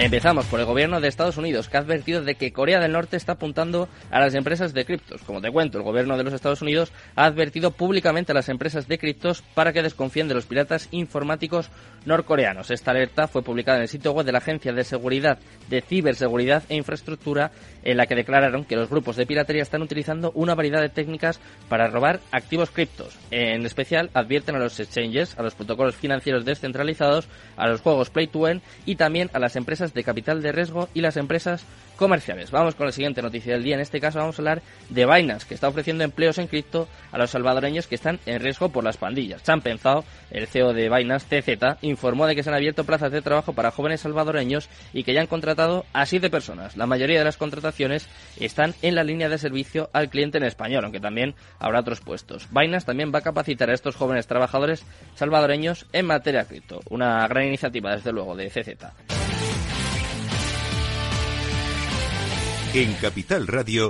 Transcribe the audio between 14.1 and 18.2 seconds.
web de la Agencia de Seguridad de Ciberseguridad e Infraestructura, en la que